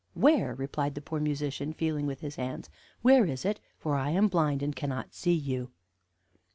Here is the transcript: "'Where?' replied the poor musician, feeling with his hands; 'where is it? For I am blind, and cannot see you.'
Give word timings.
"'Where?' 0.15 0.55
replied 0.55 0.95
the 0.95 1.01
poor 1.01 1.19
musician, 1.19 1.73
feeling 1.73 2.07
with 2.07 2.21
his 2.21 2.37
hands; 2.37 2.71
'where 3.03 3.23
is 3.27 3.45
it? 3.45 3.59
For 3.77 3.93
I 3.93 4.09
am 4.09 4.29
blind, 4.29 4.63
and 4.63 4.75
cannot 4.75 5.13
see 5.13 5.33
you.' 5.35 5.69